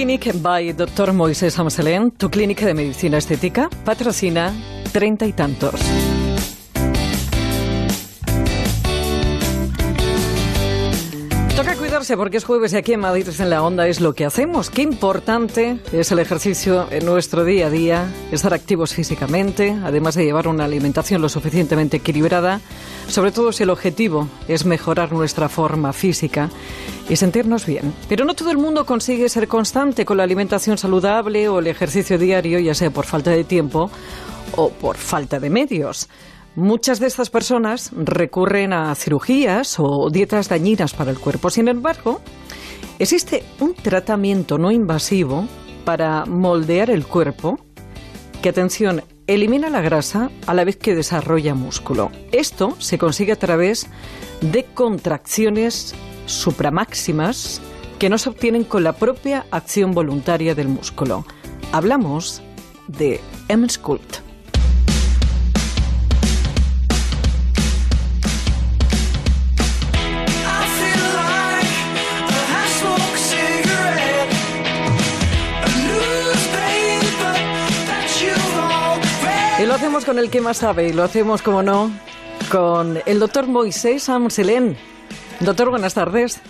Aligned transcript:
Clinic 0.00 0.32
by 0.40 0.72
Dr. 0.72 1.12
Moisés 1.12 1.58
Amselén, 1.58 2.10
tu 2.10 2.30
clínica 2.30 2.64
de 2.64 2.72
medicina 2.72 3.18
estética, 3.18 3.68
patrocina 3.84 4.50
treinta 4.92 5.26
y 5.26 5.34
tantos. 5.34 5.78
Porque 12.00 12.38
es 12.38 12.44
jueves 12.44 12.72
y 12.72 12.76
aquí 12.76 12.94
en 12.94 13.00
Madrid 13.00 13.28
en 13.38 13.50
la 13.50 13.62
onda 13.62 13.86
es 13.86 14.00
lo 14.00 14.14
que 14.14 14.24
hacemos. 14.24 14.70
Qué 14.70 14.80
importante 14.80 15.78
es 15.92 16.10
el 16.10 16.18
ejercicio 16.18 16.88
en 16.90 17.04
nuestro 17.04 17.44
día 17.44 17.66
a 17.66 17.70
día, 17.70 18.10
estar 18.32 18.54
activos 18.54 18.94
físicamente, 18.94 19.76
además 19.84 20.14
de 20.14 20.24
llevar 20.24 20.48
una 20.48 20.64
alimentación 20.64 21.20
lo 21.20 21.28
suficientemente 21.28 21.98
equilibrada, 21.98 22.62
sobre 23.06 23.32
todo 23.32 23.52
si 23.52 23.64
el 23.64 23.70
objetivo 23.70 24.28
es 24.48 24.64
mejorar 24.64 25.12
nuestra 25.12 25.50
forma 25.50 25.92
física 25.92 26.48
y 27.10 27.16
sentirnos 27.16 27.66
bien. 27.66 27.92
Pero 28.08 28.24
no 28.24 28.34
todo 28.34 28.50
el 28.50 28.56
mundo 28.56 28.86
consigue 28.86 29.28
ser 29.28 29.46
constante 29.46 30.06
con 30.06 30.16
la 30.16 30.22
alimentación 30.22 30.78
saludable 30.78 31.50
o 31.50 31.58
el 31.58 31.66
ejercicio 31.66 32.16
diario, 32.16 32.58
ya 32.60 32.74
sea 32.74 32.90
por 32.90 33.04
falta 33.04 33.30
de 33.30 33.44
tiempo 33.44 33.90
o 34.56 34.70
por 34.70 34.96
falta 34.96 35.38
de 35.38 35.50
medios. 35.50 36.08
Muchas 36.56 36.98
de 36.98 37.06
estas 37.06 37.30
personas 37.30 37.92
recurren 37.96 38.72
a 38.72 38.94
cirugías 38.96 39.76
o 39.78 40.10
dietas 40.10 40.48
dañinas 40.48 40.92
para 40.94 41.10
el 41.10 41.18
cuerpo. 41.18 41.48
Sin 41.48 41.68
embargo, 41.68 42.20
existe 42.98 43.44
un 43.60 43.74
tratamiento 43.74 44.58
no 44.58 44.72
invasivo 44.72 45.46
para 45.84 46.26
moldear 46.26 46.90
el 46.90 47.06
cuerpo 47.06 47.58
que, 48.42 48.48
atención, 48.48 49.02
elimina 49.26 49.70
la 49.70 49.80
grasa 49.80 50.30
a 50.46 50.54
la 50.54 50.64
vez 50.64 50.76
que 50.76 50.96
desarrolla 50.96 51.54
músculo. 51.54 52.10
Esto 52.32 52.74
se 52.80 52.98
consigue 52.98 53.32
a 53.32 53.38
través 53.38 53.86
de 54.40 54.64
contracciones 54.64 55.94
supramáximas 56.26 57.60
que 58.00 58.08
no 58.08 58.18
se 58.18 58.28
obtienen 58.28 58.64
con 58.64 58.82
la 58.82 58.94
propia 58.94 59.46
acción 59.52 59.92
voluntaria 59.92 60.54
del 60.54 60.68
músculo. 60.68 61.24
Hablamos 61.70 62.42
de 62.88 63.20
M-Sculpt. 63.48 64.29
Lo 79.70 79.76
hacemos 79.76 80.04
con 80.04 80.18
el 80.18 80.30
que 80.30 80.40
más 80.40 80.56
sabe, 80.56 80.88
y 80.88 80.92
lo 80.92 81.04
hacemos, 81.04 81.42
como 81.42 81.62
no, 81.62 81.92
con 82.50 83.00
el 83.06 83.20
doctor 83.20 83.46
Moisés 83.46 84.08
Amselén. 84.08 84.76
Doctor, 85.38 85.70
buenas 85.70 85.94
tardes. 85.94 86.40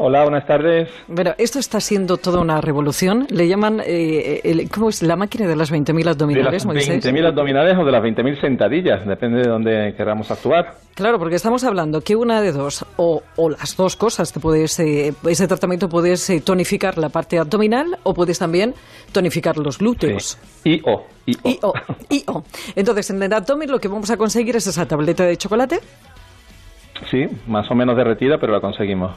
Hola, 0.00 0.22
buenas 0.22 0.46
tardes. 0.46 0.88
Bueno, 1.08 1.32
esto 1.38 1.58
está 1.58 1.80
siendo 1.80 2.18
toda 2.18 2.40
una 2.40 2.60
revolución. 2.60 3.26
Le 3.30 3.48
llaman, 3.48 3.82
eh, 3.84 4.40
el- 4.44 4.70
¿cómo 4.70 4.90
es? 4.90 5.02
La 5.02 5.16
máquina 5.16 5.48
de 5.48 5.56
las 5.56 5.72
20.000 5.72 6.04
De 6.04 6.10
abdominales, 6.10 6.52
las 6.52 6.66
Moisés. 6.66 7.04
20.000 7.04 7.26
abdominales 7.26 7.76
o 7.76 7.84
de 7.84 7.90
las 7.90 8.00
20.000 8.04 8.40
sentadillas, 8.40 9.04
depende 9.04 9.38
de 9.42 9.48
dónde 9.48 9.94
queramos 9.96 10.30
actuar. 10.30 10.76
Claro, 10.94 11.18
porque 11.18 11.34
estamos 11.34 11.64
hablando 11.64 12.00
que 12.00 12.14
una 12.14 12.40
de 12.40 12.52
dos, 12.52 12.84
o, 12.96 13.22
o 13.34 13.50
las 13.50 13.76
dos 13.76 13.96
cosas, 13.96 14.32
te 14.32 14.38
puedes, 14.38 14.78
eh, 14.78 15.12
ese 15.28 15.48
tratamiento 15.48 15.88
puedes 15.88 16.30
eh, 16.30 16.40
tonificar 16.42 16.96
la 16.96 17.08
parte 17.08 17.36
abdominal 17.40 17.98
o 18.04 18.14
puedes 18.14 18.38
también 18.38 18.74
tonificar 19.10 19.58
los 19.58 19.78
glúteos. 19.78 20.38
Sí. 20.62 20.74
Y 20.76 20.82
o. 20.88 21.06
Y 21.26 21.36
o, 21.62 21.72
y 22.08 22.24
o. 22.26 22.42
Entonces, 22.74 23.10
en 23.10 23.22
el 23.22 23.32
abdomen 23.32 23.70
lo 23.70 23.78
que 23.78 23.88
vamos 23.88 24.10
a 24.10 24.16
conseguir 24.16 24.56
es 24.56 24.66
esa 24.66 24.86
tableta 24.86 25.24
de 25.24 25.36
chocolate 25.36 25.80
Sí, 27.10 27.26
más 27.46 27.70
o 27.70 27.74
menos 27.74 27.96
derretida, 27.96 28.38
pero 28.38 28.52
la 28.52 28.60
conseguimos. 28.60 29.12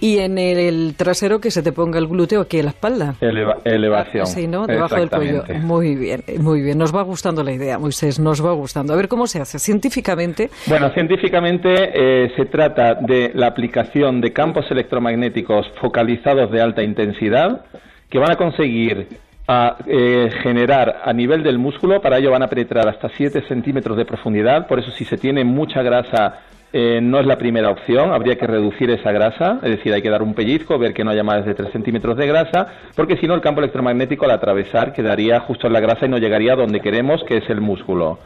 y 0.00 0.18
en 0.18 0.38
el, 0.38 0.58
el 0.58 0.94
trasero 0.96 1.40
que 1.40 1.50
se 1.50 1.62
te 1.62 1.72
ponga 1.72 1.98
el 1.98 2.06
glúteo 2.06 2.40
aquí 2.42 2.58
en 2.58 2.66
la 2.66 2.70
espalda. 2.70 3.14
Eleva- 3.20 3.58
elevación. 3.64 4.26
Sí, 4.26 4.46
¿no? 4.46 4.66
Debajo 4.66 4.96
del 4.96 5.10
cuello. 5.10 5.42
Muy 5.62 5.94
bien, 5.96 6.22
muy 6.38 6.62
bien. 6.62 6.78
Nos 6.78 6.94
va 6.94 7.02
gustando 7.02 7.42
la 7.42 7.52
idea, 7.52 7.78
Moisés, 7.78 8.18
nos 8.20 8.44
va 8.44 8.52
gustando. 8.52 8.92
A 8.92 8.96
ver 8.96 9.08
cómo 9.08 9.26
se 9.26 9.40
hace 9.40 9.58
científicamente. 9.58 10.50
Bueno, 10.66 10.90
científicamente 10.90 11.72
eh, 11.94 12.32
se 12.36 12.46
trata 12.46 12.94
de 12.94 13.32
la 13.34 13.48
aplicación 13.48 14.20
de 14.20 14.32
campos 14.32 14.64
electromagnéticos 14.70 15.66
focalizados 15.80 16.50
de 16.50 16.60
alta 16.60 16.82
intensidad 16.82 17.64
que 18.08 18.18
van 18.18 18.30
a 18.30 18.36
conseguir 18.36 19.08
a, 19.46 19.76
eh, 19.86 20.30
generar 20.42 21.02
a 21.04 21.12
nivel 21.12 21.42
del 21.42 21.58
músculo, 21.58 22.00
para 22.00 22.18
ello 22.18 22.30
van 22.30 22.42
a 22.42 22.48
penetrar 22.48 22.88
hasta 22.88 23.08
7 23.10 23.42
centímetros 23.46 23.96
de 23.96 24.04
profundidad, 24.04 24.66
por 24.66 24.78
eso 24.78 24.90
si 24.90 25.04
se 25.04 25.18
tiene 25.18 25.44
mucha 25.44 25.82
grasa 25.82 26.40
eh, 26.76 27.00
no 27.00 27.20
es 27.20 27.26
la 27.26 27.38
primera 27.38 27.70
opción, 27.70 28.12
habría 28.12 28.36
que 28.36 28.48
reducir 28.48 28.90
esa 28.90 29.12
grasa, 29.12 29.60
es 29.62 29.70
decir, 29.76 29.92
hay 29.92 30.02
que 30.02 30.10
dar 30.10 30.24
un 30.24 30.34
pellizco, 30.34 30.76
ver 30.76 30.92
que 30.92 31.04
no 31.04 31.10
haya 31.12 31.22
más 31.22 31.46
de 31.46 31.54
3 31.54 31.70
centímetros 31.70 32.16
de 32.16 32.26
grasa, 32.26 32.66
porque 32.96 33.16
si 33.16 33.28
no 33.28 33.34
el 33.34 33.40
campo 33.40 33.60
electromagnético 33.60 34.24
al 34.24 34.32
atravesar 34.32 34.92
quedaría 34.92 35.38
justo 35.38 35.68
en 35.68 35.72
la 35.72 35.78
grasa 35.80 36.06
y 36.06 36.08
no 36.08 36.18
llegaría 36.18 36.54
a 36.54 36.56
donde 36.56 36.80
queremos, 36.80 37.22
que 37.28 37.36
es 37.36 37.48
el 37.48 37.60
músculo. 37.60 38.18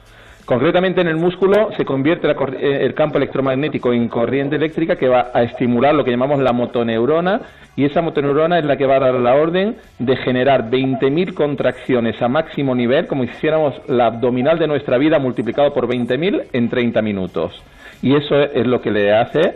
Concretamente 0.49 1.03
en 1.03 1.09
el 1.09 1.19
músculo 1.19 1.69
se 1.77 1.85
convierte 1.85 2.27
eh, 2.27 2.79
el 2.81 2.95
campo 2.95 3.19
electromagnético 3.19 3.93
en 3.93 4.09
corriente 4.09 4.57
eléctrica 4.57 4.97
que 4.97 5.07
va 5.07 5.31
a 5.35 5.43
estimular 5.43 5.95
lo 5.95 6.05
que 6.05 6.11
llamamos 6.11 6.41
la 6.41 6.55
motoneurona 6.55 7.43
y 7.77 7.85
esa 7.85 8.01
motoneurona 8.01 8.59
es 8.59 8.65
la 8.65 8.79
que 8.79 8.87
va 8.87 8.97
a 8.97 9.01
dar 9.01 9.15
la 9.17 9.35
orden 9.35 9.77
de 9.99 10.17
generar 10.17 10.71
20.000 10.71 11.35
contracciones 11.35 12.23
a 12.23 12.29
máximo 12.29 12.75
nivel 12.75 13.07
como 13.07 13.25
hiciéramos 13.25 13.75
la 13.89 14.07
abdominal 14.07 14.59
de 14.59 14.69
nuestra 14.69 14.97
vida 14.97 15.19
multiplicado 15.19 15.75
por 15.75 15.87
20.000 15.87 16.45
en 16.51 16.71
30 16.71 17.03
minutos. 17.03 17.63
Y 18.01 18.17
eso 18.17 18.41
es 18.41 18.67
lo 18.67 18.81
que 18.81 18.91
le 18.91 19.13
hace 19.13 19.53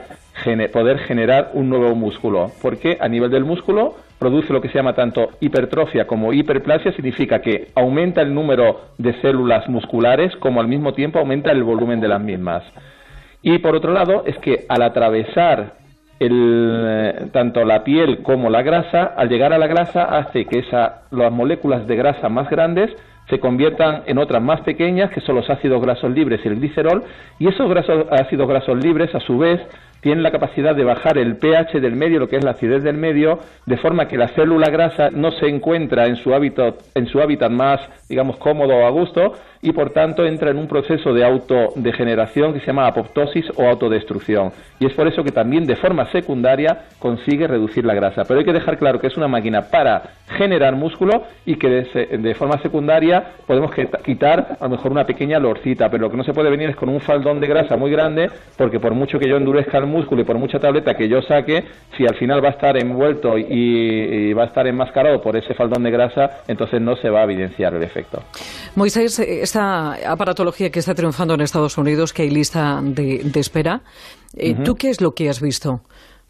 poder 0.72 0.98
generar 0.98 1.52
un 1.54 1.70
nuevo 1.70 1.94
músculo, 1.94 2.50
porque 2.60 2.98
a 3.00 3.08
nivel 3.08 3.30
del 3.30 3.44
músculo 3.44 3.94
produce 4.22 4.52
lo 4.52 4.60
que 4.60 4.68
se 4.68 4.74
llama 4.74 4.94
tanto 4.94 5.30
hipertrofia 5.40 6.06
como 6.06 6.32
hiperplasia, 6.32 6.92
significa 6.92 7.40
que 7.40 7.72
aumenta 7.74 8.22
el 8.22 8.32
número 8.32 8.82
de 8.96 9.20
células 9.20 9.68
musculares 9.68 10.36
como 10.36 10.60
al 10.60 10.68
mismo 10.68 10.94
tiempo 10.94 11.18
aumenta 11.18 11.50
el 11.50 11.64
volumen 11.64 12.00
de 12.00 12.06
las 12.06 12.20
mismas. 12.20 12.62
Y 13.42 13.58
por 13.58 13.74
otro 13.74 13.92
lado, 13.92 14.22
es 14.24 14.38
que 14.38 14.64
al 14.68 14.82
atravesar 14.82 15.72
el, 16.20 16.84
eh, 16.86 17.26
tanto 17.32 17.64
la 17.64 17.82
piel 17.82 18.22
como 18.22 18.48
la 18.48 18.62
grasa, 18.62 19.12
al 19.16 19.28
llegar 19.28 19.52
a 19.52 19.58
la 19.58 19.66
grasa 19.66 20.04
hace 20.04 20.44
que 20.44 20.60
esa, 20.60 21.02
las 21.10 21.32
moléculas 21.32 21.84
de 21.88 21.96
grasa 21.96 22.28
más 22.28 22.48
grandes 22.48 22.90
se 23.32 23.40
conviertan 23.40 24.02
en 24.04 24.18
otras 24.18 24.42
más 24.42 24.60
pequeñas, 24.60 25.10
que 25.10 25.22
son 25.22 25.36
los 25.36 25.48
ácidos 25.48 25.80
grasos 25.80 26.10
libres 26.10 26.42
y 26.44 26.48
el 26.48 26.56
glicerol, 26.56 27.02
y 27.38 27.48
esos 27.48 27.66
ácidos 28.10 28.46
grasos 28.46 28.76
libres, 28.84 29.14
a 29.14 29.20
su 29.20 29.38
vez, 29.38 29.58
tienen 30.02 30.22
la 30.22 30.32
capacidad 30.32 30.74
de 30.74 30.84
bajar 30.84 31.16
el 31.16 31.36
pH 31.36 31.80
del 31.80 31.94
medio, 31.94 32.18
lo 32.18 32.28
que 32.28 32.36
es 32.36 32.44
la 32.44 32.50
acidez 32.50 32.82
del 32.82 32.96
medio, 32.96 33.38
de 33.66 33.76
forma 33.76 34.08
que 34.08 34.18
la 34.18 34.28
célula 34.28 34.68
grasa 34.68 35.10
no 35.10 35.30
se 35.30 35.46
encuentra 35.46 36.06
en 36.06 36.16
su 36.16 36.34
hábitat, 36.34 36.74
en 36.94 37.06
su 37.06 37.20
hábitat 37.20 37.50
más, 37.50 37.80
digamos, 38.08 38.36
cómodo 38.36 38.74
o 38.74 38.84
a 38.84 38.90
gusto, 38.90 39.34
y 39.62 39.72
por 39.72 39.90
tanto 39.90 40.26
entra 40.26 40.50
en 40.50 40.58
un 40.58 40.66
proceso 40.66 41.14
de 41.14 41.24
autodegeneración 41.24 42.52
que 42.52 42.58
se 42.58 42.66
llama 42.66 42.88
apoptosis 42.88 43.46
o 43.56 43.62
autodestrucción. 43.62 44.50
Y 44.80 44.86
es 44.86 44.92
por 44.92 45.06
eso 45.06 45.22
que 45.22 45.30
también 45.30 45.66
de 45.66 45.76
forma 45.76 46.10
secundaria 46.10 46.86
consigue 46.98 47.46
reducir 47.46 47.84
la 47.84 47.94
grasa. 47.94 48.24
Pero 48.24 48.40
hay 48.40 48.44
que 48.44 48.52
dejar 48.52 48.76
claro 48.78 48.98
que 48.98 49.06
es 49.06 49.16
una 49.16 49.28
máquina 49.28 49.62
para 49.70 50.02
generar 50.36 50.74
músculo 50.74 51.22
y 51.46 51.54
que 51.54 51.68
de, 51.68 52.18
de 52.18 52.34
forma 52.34 52.58
secundaria 52.58 53.21
podemos 53.46 53.74
quita- 53.74 53.98
quitar 53.98 54.56
a 54.60 54.64
lo 54.64 54.70
mejor 54.70 54.92
una 54.92 55.04
pequeña 55.04 55.38
lorcita, 55.38 55.88
pero 55.90 56.02
lo 56.02 56.10
que 56.10 56.16
no 56.16 56.24
se 56.24 56.32
puede 56.32 56.50
venir 56.50 56.70
es 56.70 56.76
con 56.76 56.88
un 56.88 57.00
faldón 57.00 57.40
de 57.40 57.46
grasa 57.46 57.76
muy 57.76 57.90
grande, 57.90 58.30
porque 58.56 58.78
por 58.80 58.94
mucho 58.94 59.18
que 59.18 59.28
yo 59.28 59.36
endurezca 59.36 59.78
el 59.78 59.86
músculo 59.86 60.22
y 60.22 60.24
por 60.24 60.38
mucha 60.38 60.58
tableta 60.58 60.94
que 60.94 61.08
yo 61.08 61.20
saque, 61.22 61.64
si 61.96 62.04
al 62.04 62.14
final 62.16 62.42
va 62.44 62.48
a 62.48 62.52
estar 62.52 62.76
envuelto 62.76 63.36
y, 63.38 63.44
y 63.48 64.32
va 64.32 64.44
a 64.44 64.46
estar 64.46 64.66
enmascarado 64.66 65.20
por 65.20 65.36
ese 65.36 65.54
faldón 65.54 65.82
de 65.82 65.90
grasa, 65.90 66.42
entonces 66.48 66.80
no 66.80 66.96
se 66.96 67.10
va 67.10 67.20
a 67.20 67.24
evidenciar 67.24 67.74
el 67.74 67.82
efecto. 67.82 68.22
Moisés, 68.74 69.18
esta 69.18 69.94
aparatología 70.10 70.70
que 70.70 70.78
está 70.78 70.94
triunfando 70.94 71.34
en 71.34 71.40
Estados 71.42 71.76
Unidos, 71.78 72.12
que 72.12 72.22
hay 72.22 72.30
lista 72.30 72.80
de, 72.82 73.20
de 73.24 73.40
espera, 73.40 73.80
eh, 74.36 74.54
¿tú 74.64 74.74
qué 74.76 74.90
es 74.90 75.00
lo 75.00 75.12
que 75.12 75.28
has 75.28 75.40
visto? 75.40 75.80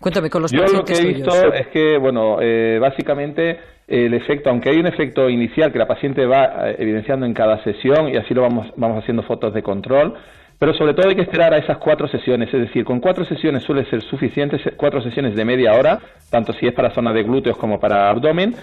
Cuéntame 0.03 0.29
con 0.29 0.43
los 0.43 0.51
Yo 0.51 0.65
lo 0.65 0.85
que 0.85 0.95
he 0.95 1.07
visto 1.07 1.31
tuyos. 1.31 1.55
es 1.55 1.69
que, 1.69 1.97
bueno, 1.97 2.39
eh, 2.41 2.79
básicamente 2.81 3.59
el 3.87 4.15
efecto, 4.15 4.51
aunque 4.51 4.71
hay 4.71 4.79
un 4.79 4.87
efecto 4.87 5.31
inicial 5.31 5.73
que 5.73 5.79
la 5.79 5.87
paciente 5.87 6.27
va 6.27 6.71
eh, 6.71 6.77
evidenciando 6.79 7.25
en 7.25 7.33
cada 7.33 7.63
sesión 7.63 8.09
y 8.09 8.17
así 8.17 8.35
lo 8.35 8.43
vamos, 8.43 8.73
vamos 8.77 8.99
haciendo 8.99 9.23
fotos 9.23 9.55
de 9.55 9.63
control, 9.63 10.15
pero 10.59 10.75
sobre 10.75 10.95
todo 10.95 11.09
hay 11.09 11.15
que 11.15 11.23
esperar 11.23 11.55
a 11.55 11.59
esas 11.59 11.79
cuatro 11.79 12.09
sesiones, 12.09 12.53
es 12.53 12.61
decir, 12.61 12.85
con 12.85 13.01
cuatro 13.01 13.25
sesiones 13.25 13.63
suele 13.63 13.85
ser 13.87 14.03
suficiente, 14.03 14.59
cuatro 14.77 15.01
sesiones 15.03 15.37
de 15.37 15.45
media 15.45 15.75
hora, 15.75 16.01
tanto 16.31 16.53
si 16.53 16.67
es 16.67 16.73
para 16.73 16.91
zona 16.91 17.13
de 17.13 17.23
glúteos 17.23 17.57
como 17.57 17.79
para 17.79 18.11
abdomen, 18.11 18.55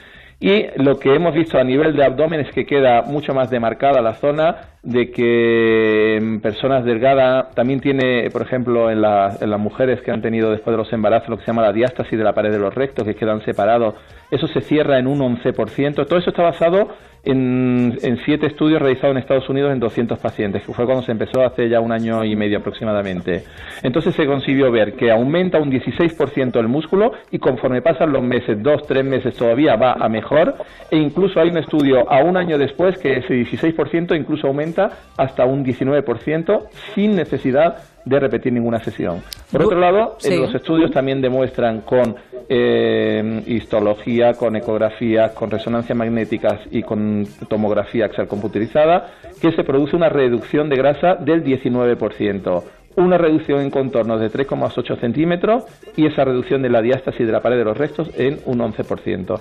y 0.42 0.68
lo 0.78 0.98
que 0.98 1.14
hemos 1.14 1.34
visto 1.34 1.58
a 1.58 1.64
nivel 1.66 1.96
de 1.96 2.06
abdomen 2.06 2.40
es 2.40 2.52
que 2.54 2.66
queda 2.66 3.02
mucho 3.02 3.34
más 3.34 3.50
demarcada 3.50 4.02
la 4.02 4.14
zona 4.14 4.56
de 4.82 5.12
que 5.12 6.16
en 6.16 6.40
personas 6.40 6.86
delgadas 6.86 7.54
también 7.54 7.82
tiene, 7.82 8.30
por 8.32 8.42
ejemplo, 8.42 8.90
en, 8.90 9.00
en 9.00 9.50
las 9.50 9.60
mujeres 9.60 10.02
que 10.02 10.12
han 10.12 10.22
tenido 10.22 10.52
después 10.52 10.74
de 10.74 10.78
los 10.78 10.94
embarazos 10.94 11.28
lo 11.28 11.38
que 11.38 11.44
se 11.44 11.52
llama 11.52 11.64
la 11.64 11.74
diástasis 11.74 12.18
de 12.18 12.24
la 12.24 12.34
pared 12.34 12.52
de 12.52 12.60
los 12.60 12.74
rectos, 12.74 13.06
que 13.06 13.16
quedan 13.16 13.42
separados, 13.44 13.96
eso 14.32 14.48
se 14.48 14.62
cierra 14.62 14.98
en 14.98 15.08
un 15.08 15.20
11%. 15.20 16.08
Todo 16.08 16.20
eso 16.20 16.30
está 16.30 16.44
basado 16.44 16.88
en, 17.26 17.98
en 18.02 18.18
siete 18.24 18.48
estudios 18.48 18.82
realizados 18.82 19.12
en 19.12 19.18
Estados 19.18 19.50
Unidos 19.50 19.74
en 19.74 19.82
200 19.82 20.18
pacientes, 20.20 20.64
que 20.66 20.74
fue 20.74 20.86
cuando 20.86 21.04
se 21.04 21.12
empezó 21.12 21.44
hace 21.44 21.68
ya 21.68 21.82
un 21.82 21.92
año 21.92 22.24
y 22.24 22.38
medio 22.38 22.60
aproximadamente. 22.60 23.44
Entonces 23.84 24.16
se 24.16 24.26
consiguió 24.26 24.72
ver 24.72 24.94
que 24.94 25.12
aumenta 25.12 25.60
un 25.60 25.70
16% 25.70 26.58
el 26.58 26.68
músculo 26.70 27.12
y 27.32 27.40
conforme 27.40 27.82
pasan 27.82 28.14
los 28.14 28.24
meses, 28.24 28.62
dos, 28.64 28.88
tres 28.88 29.04
meses 29.04 29.36
todavía 29.36 29.76
va 29.76 29.94
a 29.94 30.08
mejorar 30.08 30.29
mejor. 30.30 30.56
E 30.92 30.98
incluso 30.98 31.40
hay 31.40 31.50
un 31.50 31.58
estudio 31.58 32.10
a 32.12 32.24
un 32.24 32.38
año 32.38 32.58
después 32.58 32.98
que 32.98 33.18
ese 33.18 33.34
16% 33.34 34.18
incluso 34.18 34.48
aumenta 34.48 34.92
hasta 35.18 35.46
un 35.46 35.64
19% 35.64 36.68
sin 36.96 37.16
necesidad 37.16 37.78
de 38.06 38.20
repetir 38.20 38.54
ninguna 38.54 38.80
sesión. 38.80 39.22
Por 39.52 39.64
otro 39.64 39.80
lado, 39.80 40.18
los 40.24 40.56
estudios 40.56 40.92
también 40.92 41.22
demuestran 41.22 41.81
con 41.81 42.16
eh, 42.48 43.44
histología, 43.46 44.34
con 44.34 44.56
ecografía, 44.56 45.34
con 45.34 45.52
resonancia 45.52 45.94
magnéticas 45.94 46.62
y 46.72 46.81
con 46.81 47.28
tomografía 47.48 48.06
axial 48.06 48.28
computerizada 48.28 49.12
que 49.40 49.52
se 49.52 49.64
produce 49.64 49.96
una 49.96 50.10
reducción 50.10 50.70
de 50.70 50.78
grasa 50.78 51.16
del 51.16 51.44
19% 51.44 52.64
una 52.96 53.18
reducción 53.18 53.62
en 53.62 53.70
contornos 53.70 54.20
de 54.20 54.30
3,8 54.30 55.00
centímetros 55.00 55.64
y 55.96 56.08
esa 56.08 56.26
reducción 56.26 56.62
de 56.62 56.70
la 56.70 56.81
diástasis 56.81 57.26
de 57.26 57.31
la 57.31 57.42
pared 57.42 57.58
de 57.58 57.64
los 57.64 57.78
restos 57.78 58.10
en 58.18 58.40
un 58.46 58.60
11%. 58.60 59.40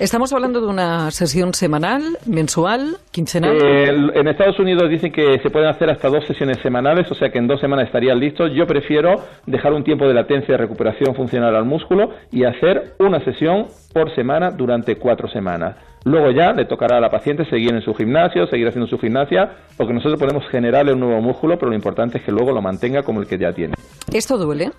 Estamos 0.00 0.32
hablando 0.32 0.62
de 0.62 0.66
una 0.66 1.10
sesión 1.10 1.52
semanal, 1.52 2.16
mensual, 2.24 2.96
quincenal. 3.10 3.54
Eh, 3.62 3.86
en 4.14 4.28
Estados 4.28 4.58
Unidos 4.58 4.88
dicen 4.88 5.12
que 5.12 5.38
se 5.42 5.50
pueden 5.50 5.68
hacer 5.68 5.90
hasta 5.90 6.08
dos 6.08 6.24
sesiones 6.26 6.56
semanales, 6.62 7.10
o 7.10 7.14
sea 7.14 7.28
que 7.28 7.36
en 7.36 7.46
dos 7.46 7.60
semanas 7.60 7.84
estarían 7.84 8.18
listos. 8.18 8.50
Yo 8.54 8.66
prefiero 8.66 9.16
dejar 9.44 9.74
un 9.74 9.84
tiempo 9.84 10.08
de 10.08 10.14
latencia 10.14 10.54
de 10.54 10.56
recuperación 10.56 11.14
funcional 11.14 11.54
al 11.54 11.66
músculo 11.66 12.12
y 12.32 12.44
hacer 12.44 12.94
una 12.98 13.22
sesión 13.22 13.66
por 13.92 14.14
semana 14.14 14.50
durante 14.50 14.96
cuatro 14.96 15.28
semanas. 15.28 15.76
Luego 16.04 16.30
ya 16.30 16.54
le 16.54 16.64
tocará 16.64 16.96
a 16.96 17.00
la 17.00 17.10
paciente 17.10 17.44
seguir 17.44 17.74
en 17.74 17.82
su 17.82 17.92
gimnasio, 17.92 18.46
seguir 18.46 18.68
haciendo 18.68 18.88
su 18.88 18.98
gimnasia, 18.98 19.50
porque 19.76 19.92
nosotros 19.92 20.18
podemos 20.18 20.48
generarle 20.48 20.94
un 20.94 21.00
nuevo 21.00 21.20
músculo, 21.20 21.58
pero 21.58 21.68
lo 21.68 21.76
importante 21.76 22.16
es 22.16 22.24
que 22.24 22.32
luego 22.32 22.52
lo 22.52 22.62
mantenga 22.62 23.02
como 23.02 23.20
el 23.20 23.26
que 23.26 23.36
ya 23.36 23.52
tiene. 23.52 23.74
¿Esto 24.10 24.38
duele? 24.38 24.70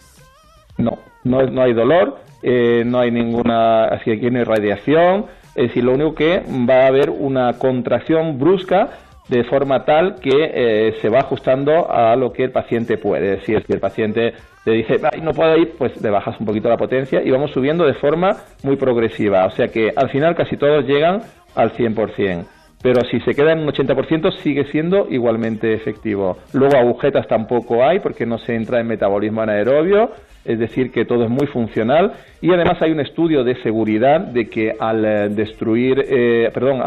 No, 0.79 0.97
no, 1.23 1.43
no 1.43 1.61
hay 1.61 1.73
dolor, 1.73 2.17
eh, 2.43 2.83
no 2.85 2.99
hay 2.99 3.11
ninguna, 3.11 3.85
así 3.85 4.11
aquí 4.11 4.29
no 4.29 4.39
hay 4.39 4.45
radiación, 4.45 5.25
es 5.55 5.67
decir, 5.67 5.83
lo 5.83 5.93
único 5.93 6.15
que 6.15 6.41
va 6.69 6.83
a 6.83 6.87
haber 6.87 7.09
una 7.09 7.53
contracción 7.53 8.39
brusca 8.39 8.89
de 9.27 9.43
forma 9.43 9.85
tal 9.85 10.15
que 10.15 10.51
eh, 10.53 10.95
se 11.01 11.09
va 11.09 11.19
ajustando 11.19 11.89
a 11.89 12.15
lo 12.15 12.33
que 12.33 12.43
el 12.43 12.51
paciente 12.51 12.97
puede. 12.97 13.41
Si 13.45 13.53
el 13.53 13.79
paciente 13.79 14.33
le 14.65 14.73
dice, 14.73 14.99
no 15.21 15.31
puedo 15.31 15.57
ir, 15.57 15.73
pues 15.77 16.01
le 16.01 16.09
bajas 16.09 16.39
un 16.39 16.45
poquito 16.45 16.69
la 16.69 16.77
potencia 16.77 17.21
y 17.23 17.31
vamos 17.31 17.51
subiendo 17.51 17.85
de 17.85 17.93
forma 17.93 18.37
muy 18.63 18.75
progresiva. 18.75 19.45
O 19.45 19.51
sea 19.51 19.69
que 19.69 19.91
al 19.95 20.09
final 20.09 20.35
casi 20.35 20.57
todos 20.57 20.85
llegan 20.85 21.21
al 21.55 21.71
100%. 21.71 22.45
Pero 22.81 23.01
si 23.05 23.19
se 23.21 23.33
queda 23.33 23.53
en 23.53 23.59
un 23.59 23.67
80% 23.67 24.31
sigue 24.39 24.65
siendo 24.65 25.07
igualmente 25.09 25.73
efectivo. 25.73 26.37
Luego 26.53 26.77
agujetas 26.77 27.27
tampoco 27.27 27.83
hay 27.83 27.99
porque 27.99 28.25
no 28.25 28.37
se 28.39 28.55
entra 28.55 28.79
en 28.79 28.87
metabolismo 28.87 29.41
anaerobio 29.41 30.11
es 30.43 30.57
decir, 30.57 30.91
que 30.91 31.05
todo 31.05 31.25
es 31.25 31.29
muy 31.29 31.47
funcional 31.47 32.13
y 32.41 32.51
además 32.51 32.81
hay 32.81 32.91
un 32.91 32.99
estudio 32.99 33.43
de 33.43 33.61
seguridad 33.61 34.19
de 34.19 34.49
que 34.49 34.73
al 34.79 35.05
eh, 35.05 35.29
destruir, 35.29 36.03
eh, 36.09 36.49
perdón, 36.53 36.81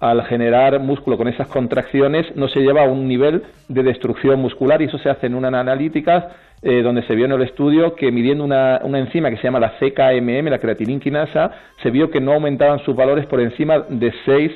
al, 0.00 0.22
generar 0.26 0.80
músculo 0.80 1.16
con 1.16 1.28
esas 1.28 1.46
contracciones 1.46 2.34
no 2.34 2.48
se 2.48 2.60
lleva 2.60 2.82
a 2.82 2.88
un 2.88 3.06
nivel 3.06 3.42
de 3.68 3.82
destrucción 3.82 4.40
muscular 4.40 4.82
y 4.82 4.86
eso 4.86 4.98
se 4.98 5.08
hace 5.08 5.26
en 5.26 5.34
una 5.34 5.48
analíticas 5.48 6.24
eh, 6.62 6.82
donde 6.82 7.02
se 7.06 7.14
vio 7.14 7.26
en 7.26 7.32
el 7.32 7.42
estudio 7.42 7.94
que 7.94 8.10
midiendo 8.10 8.42
una, 8.42 8.80
una 8.82 8.98
enzima 8.98 9.30
que 9.30 9.36
se 9.36 9.44
llama 9.44 9.60
la 9.60 9.74
CKMM, 9.78 10.48
la 10.48 10.58
creatininquinasa, 10.58 11.52
se 11.82 11.90
vio 11.90 12.10
que 12.10 12.20
no 12.20 12.32
aumentaban 12.32 12.80
sus 12.80 12.96
valores 12.96 13.26
por 13.26 13.40
encima 13.40 13.80
de 13.88 14.12
6 14.24 14.52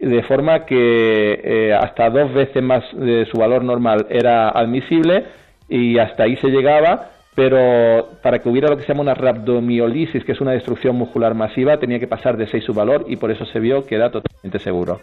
de 0.00 0.22
forma 0.22 0.64
que 0.64 1.72
hasta 1.78 2.10
dos 2.10 2.32
veces 2.32 2.62
más 2.62 2.82
de 2.94 3.26
su 3.26 3.38
valor 3.38 3.62
normal 3.62 4.06
era 4.08 4.48
admisible 4.48 5.24
y 5.68 5.98
hasta 5.98 6.24
ahí 6.24 6.36
se 6.36 6.48
llegaba 6.48 7.10
pero 7.40 8.06
para 8.22 8.38
que 8.40 8.50
hubiera 8.50 8.68
lo 8.68 8.76
que 8.76 8.82
se 8.82 8.88
llama 8.88 9.00
una 9.00 9.14
rhabdomiolisis, 9.14 10.26
que 10.26 10.32
es 10.32 10.42
una 10.42 10.52
destrucción 10.52 10.94
muscular 10.94 11.34
masiva, 11.34 11.78
tenía 11.78 11.98
que 11.98 12.06
pasar 12.06 12.36
de 12.36 12.46
6 12.46 12.62
su 12.62 12.74
valor 12.74 13.06
y 13.08 13.16
por 13.16 13.30
eso 13.30 13.46
se 13.46 13.58
vio 13.58 13.86
que 13.86 13.94
era 13.94 14.10
totalmente 14.10 14.58
seguro. 14.58 15.00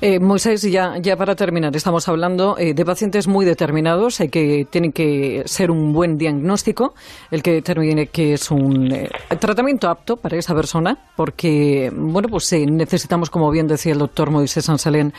Eh, 0.00 0.18
Moisés, 0.18 0.62
ya, 0.62 0.94
ya 1.02 1.16
para 1.18 1.34
terminar, 1.34 1.76
estamos 1.76 2.08
hablando 2.08 2.56
eh, 2.56 2.72
de 2.72 2.82
pacientes 2.86 3.28
muy 3.28 3.44
determinados, 3.44 4.22
hay 4.22 4.30
que 4.30 4.66
tienen 4.70 4.90
que 4.90 5.42
ser 5.44 5.70
un 5.70 5.92
buen 5.92 6.16
diagnóstico, 6.16 6.94
el 7.30 7.42
que 7.42 7.52
determine 7.52 8.06
que 8.06 8.32
es 8.32 8.50
un 8.50 8.90
eh, 8.92 9.10
tratamiento 9.38 9.90
apto 9.90 10.16
para 10.16 10.38
esa 10.38 10.54
persona, 10.54 10.96
porque, 11.14 11.92
bueno, 11.94 12.28
pues 12.30 12.50
necesitamos, 12.54 13.28
como 13.28 13.50
bien 13.50 13.66
decía 13.66 13.92
el 13.92 13.98
doctor 13.98 14.30
Moisés 14.30 14.64
Sansalén, 14.64 15.12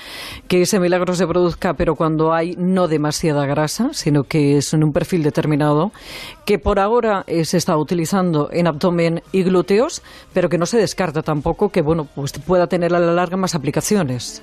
que 0.47 0.63
ese 0.63 0.79
milagro 0.79 1.13
se 1.13 1.27
produzca, 1.27 1.75
pero 1.75 1.93
cuando 1.93 2.33
hay 2.33 2.55
no 2.57 2.87
demasiada 2.87 3.45
grasa, 3.45 3.89
sino 3.93 4.23
que 4.23 4.57
es 4.57 4.73
en 4.73 4.83
un 4.83 4.91
perfil 4.91 5.21
determinado 5.21 5.91
que 6.47 6.57
por 6.59 6.79
ahora 6.79 7.25
eh, 7.27 7.43
se 7.43 7.57
está 7.57 7.75
utilizando 7.75 8.47
en 8.53 8.67
abdomen 8.67 9.21
y 9.33 9.43
glúteos, 9.43 10.01
pero 10.33 10.47
que 10.47 10.57
no 10.57 10.65
se 10.65 10.77
descarta 10.77 11.21
tampoco 11.21 11.73
que 11.73 11.81
bueno 11.81 12.07
pues 12.15 12.31
pueda 12.39 12.67
tener 12.67 12.95
a 12.95 12.99
la 12.99 13.11
larga 13.11 13.35
más 13.35 13.53
aplicaciones. 13.53 14.41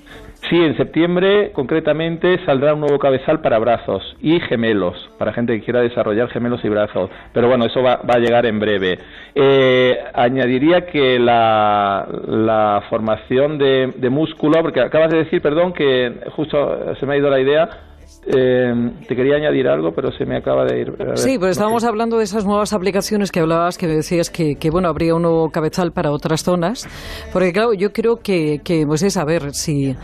Sí, 0.51 0.57
en 0.57 0.77
septiembre 0.77 1.53
concretamente 1.53 2.45
saldrá 2.45 2.75
un 2.75 2.81
nuevo 2.81 2.99
cabezal 2.99 3.41
para 3.41 3.59
brazos 3.59 4.03
y 4.21 4.39
gemelos, 4.41 4.95
para 5.19 5.33
gente 5.33 5.59
que 5.59 5.65
quiera 5.65 5.81
desarrollar 5.81 6.29
gemelos 6.29 6.63
y 6.63 6.69
brazos. 6.69 7.09
Pero 7.33 7.49
bueno, 7.49 7.65
eso 7.65 7.83
va, 7.83 8.01
a 8.07 8.19
llegar 8.19 8.45
en 8.45 8.61
breve. 8.61 8.99
Eh, 9.35 9.97
añadiría 10.13 10.85
que 10.85 11.19
la, 11.19 12.83
formación 12.91 13.57
de 13.57 14.11
músculo, 14.11 14.61
porque 14.61 14.83
acabas 14.83 15.11
de 15.11 15.25
decir, 15.25 15.41
perdón, 15.41 15.73
que 15.73 16.13
justo 16.37 16.95
se 17.01 17.07
me 17.07 17.15
ha 17.15 17.17
ido 17.17 17.31
la 17.31 17.41
idea, 17.41 17.94
eh, 18.27 18.73
te 19.07 19.15
quería 19.15 19.37
añadir 19.37 19.69
algo, 19.69 19.93
pero 19.95 20.11
se 20.13 20.25
me 20.25 20.37
acaba 20.37 20.65
de 20.65 20.81
ir. 20.81 20.93
sí, 21.15 21.39
pues 21.39 21.53
estábamos 21.53 21.85
hablando 21.85 22.19
de 22.19 22.25
esas 22.25 22.45
nuevas 22.45 22.73
aplicaciones 22.73 23.31
que 23.31 23.41
hablabas, 23.41 23.77
que 23.79 23.87
decías 23.87 24.31
que, 24.31 24.57
que, 24.57 24.71
bueno, 24.71 24.89
habría 24.89 25.15
un 25.15 25.23
nuevo 25.23 25.51
cabezal 25.51 25.93
para 25.93 26.11
otras 26.11 26.43
zonas. 26.43 26.89
Porque, 27.33 27.53
claro, 27.53 27.75
yo 27.75 27.93
creo 27.93 28.17
que, 28.17 28.61
que 28.65 28.87
pues 28.87 29.03
es 29.03 29.17
a 29.17 29.25
ver 29.25 29.53
si 29.53 29.95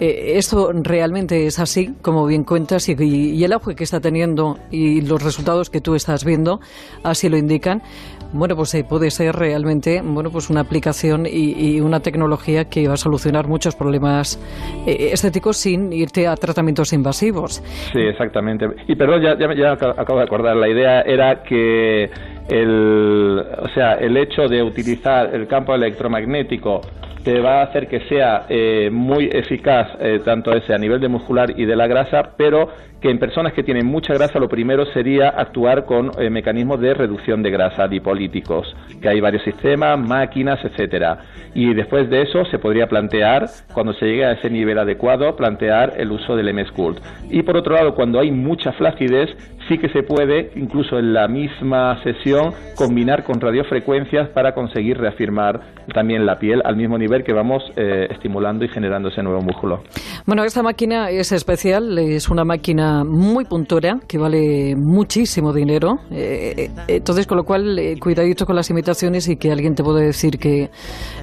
eh, 0.00 0.32
esto 0.36 0.70
realmente 0.72 1.46
es 1.46 1.58
así, 1.58 1.94
como 2.02 2.26
bien 2.26 2.44
cuentas, 2.44 2.88
y, 2.88 2.94
y, 2.98 3.44
el 3.44 3.52
auge 3.52 3.74
que 3.74 3.84
está 3.84 4.00
teniendo 4.00 4.58
y 4.70 5.00
los 5.00 5.22
resultados 5.22 5.70
que 5.70 5.80
tú 5.80 5.94
estás 5.94 6.24
viendo 6.24 6.60
así 7.02 7.28
lo 7.28 7.36
indican. 7.36 7.82
Bueno, 8.32 8.56
pues 8.56 8.74
eh, 8.74 8.84
puede 8.84 9.10
ser 9.10 9.34
realmente 9.34 10.02
bueno, 10.02 10.30
pues 10.30 10.50
una 10.50 10.60
aplicación 10.60 11.26
y, 11.26 11.80
una 11.80 12.00
tecnología 12.00 12.64
que 12.64 12.88
va 12.88 12.94
a 12.94 12.96
solucionar 12.96 13.46
muchos 13.46 13.76
problemas 13.76 14.38
eh, 14.86 15.10
estéticos 15.12 15.56
sin 15.56 15.92
irte 15.92 16.26
a 16.26 16.34
tratamientos 16.34 16.92
invasivos. 16.92 17.62
Sí, 17.92 18.00
exactamente. 18.00 18.66
Y 18.88 18.96
perdón, 18.96 19.22
ya, 19.22 19.36
ya, 19.38 19.72
acabo 19.72 20.18
de 20.18 20.24
acordar, 20.24 20.56
la 20.56 20.68
idea 20.68 21.02
era 21.02 21.42
que 21.42 22.10
el, 22.48 23.38
o 23.38 23.68
sea, 23.74 23.94
el 23.94 24.16
hecho 24.16 24.48
de 24.48 24.62
utilizar 24.62 25.34
el 25.34 25.46
campo 25.46 25.74
electromagnético 25.74 26.80
te 27.26 27.40
va 27.40 27.58
a 27.58 27.64
hacer 27.64 27.88
que 27.88 28.02
sea 28.08 28.46
eh, 28.48 28.88
muy 28.88 29.28
eficaz 29.32 29.88
tanto 30.24 30.52
ese 30.52 30.72
a 30.72 30.78
nivel 30.78 31.00
de 31.00 31.08
muscular 31.08 31.52
y 31.56 31.64
de 31.64 31.74
la 31.74 31.88
grasa, 31.88 32.34
pero 32.36 32.68
que 33.00 33.10
en 33.10 33.18
personas 33.18 33.52
que 33.52 33.62
tienen 33.62 33.86
mucha 33.86 34.14
grasa 34.14 34.38
lo 34.38 34.48
primero 34.48 34.86
sería 34.86 35.28
actuar 35.28 35.84
con 35.84 36.10
eh, 36.18 36.30
mecanismos 36.30 36.80
de 36.80 36.94
reducción 36.94 37.42
de 37.42 37.50
grasa 37.50 37.86
lipolíticos, 37.86 38.74
que 39.02 39.08
hay 39.08 39.20
varios 39.20 39.42
sistemas, 39.42 39.98
máquinas, 39.98 40.64
etcétera. 40.64 41.18
Y 41.54 41.74
después 41.74 42.08
de 42.10 42.22
eso 42.22 42.44
se 42.46 42.58
podría 42.58 42.86
plantear, 42.86 43.46
cuando 43.72 43.92
se 43.94 44.06
llegue 44.06 44.24
a 44.24 44.32
ese 44.32 44.50
nivel 44.50 44.78
adecuado, 44.78 45.36
plantear 45.36 45.94
el 45.96 46.12
uso 46.12 46.36
del 46.36 46.52
MSCULT. 46.54 47.00
Y 47.30 47.42
por 47.42 47.56
otro 47.56 47.74
lado, 47.74 47.94
cuando 47.94 48.20
hay 48.20 48.30
mucha 48.30 48.72
flacidez, 48.72 49.30
sí 49.68 49.78
que 49.78 49.88
se 49.88 50.02
puede, 50.02 50.50
incluso 50.56 50.98
en 50.98 51.12
la 51.12 51.28
misma 51.28 52.02
sesión, 52.02 52.52
combinar 52.76 53.24
con 53.24 53.40
radiofrecuencias 53.40 54.28
para 54.30 54.54
conseguir 54.54 54.98
reafirmar 54.98 55.60
también 55.94 56.26
la 56.26 56.38
piel 56.38 56.60
al 56.64 56.76
mismo 56.76 56.98
nivel 56.98 57.24
que 57.24 57.32
vamos 57.32 57.62
eh, 57.76 58.08
estimulando 58.10 58.64
y 58.64 58.68
generando 58.68 59.08
ese 59.08 59.22
nuevo 59.22 59.40
músculo. 59.40 59.82
Bueno, 60.26 60.44
esta 60.44 60.62
máquina 60.62 61.10
es 61.10 61.32
especial, 61.32 61.98
es 61.98 62.28
una 62.28 62.44
máquina 62.44 63.04
muy 63.04 63.44
puntual 63.44 63.66
que 64.08 64.18
vale 64.18 64.74
muchísimo 64.76 65.52
dinero. 65.52 65.96
Eh, 66.10 66.54
eh, 66.56 66.70
entonces, 66.88 67.26
con 67.26 67.36
lo 67.36 67.44
cual, 67.44 67.78
cuidadito 68.00 68.46
con 68.46 68.56
las 68.56 68.70
imitaciones 68.70 69.28
y 69.28 69.36
que 69.36 69.50
alguien 69.50 69.74
te 69.74 69.82
puede 69.82 70.06
decir 70.06 70.38
que 70.38 70.70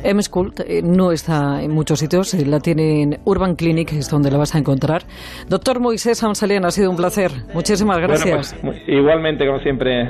M-Sculpt 0.04 0.60
no 0.84 1.12
está 1.12 1.62
en 1.62 1.72
muchos 1.72 2.00
sitios, 2.00 2.34
la 2.46 2.60
tiene 2.60 3.02
en 3.02 3.20
Urban 3.26 3.56
Clinic, 3.56 3.94
es 3.94 4.10
donde 4.10 4.30
la 4.30 4.38
vas 4.38 4.56
a 4.56 4.60
encontrar. 4.60 5.04
Doctor 5.48 5.80
Moisés 5.80 6.24
Ansalén, 6.24 6.66
ha 6.66 6.72
sido 6.72 6.90
un 6.90 6.98
placer. 6.98 7.32
Muchísimas 7.54 7.98
gracias. 8.00 8.33
Pues, 8.36 8.56
igualmente, 8.88 9.46
como 9.46 9.60
siempre. 9.60 10.10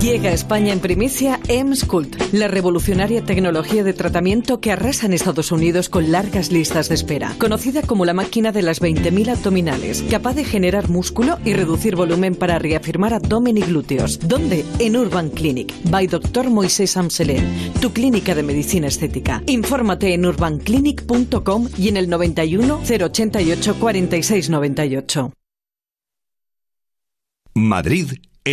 Llega 0.00 0.30
a 0.30 0.32
España 0.32 0.72
en 0.72 0.80
primicia 0.80 1.38
EMSCULT, 1.48 2.32
la 2.32 2.48
revolucionaria 2.48 3.22
tecnología 3.22 3.84
de 3.84 3.92
tratamiento 3.92 4.60
que 4.60 4.72
arrasa 4.72 5.06
en 5.06 5.12
Estados 5.12 5.52
Unidos 5.52 5.88
con 5.88 6.10
largas 6.10 6.50
listas 6.50 6.88
de 6.88 6.94
espera. 6.94 7.34
Conocida 7.38 7.82
como 7.82 8.04
la 8.04 8.14
máquina 8.14 8.52
de 8.52 8.62
las 8.62 8.80
20.000 8.80 9.30
abdominales, 9.30 10.02
capaz 10.10 10.34
de 10.34 10.44
generar 10.44 10.88
músculo 10.88 11.38
y 11.44 11.52
reducir 11.52 11.96
volumen 11.96 12.34
para 12.34 12.58
reafirmar 12.58 13.14
abdomen 13.14 13.58
y 13.58 13.62
glúteos. 13.62 14.18
¿Dónde? 14.26 14.64
En 14.78 14.96
Urban 14.96 15.30
Clinic, 15.30 15.72
by 15.90 16.06
Dr. 16.06 16.48
Moisés 16.48 16.96
Amselén, 16.96 17.72
tu 17.80 17.92
clínica 17.92 18.34
de 18.34 18.42
medicina 18.42 18.88
estética. 18.88 19.42
Infórmate 19.46 20.14
en 20.14 20.24
urbanclinic.com 20.26 21.68
y 21.76 21.88
en 21.88 21.96
el 21.96 22.08
91 22.08 22.80
088 22.82 23.76
4698. 23.78 25.32
Madrid 27.66 28.20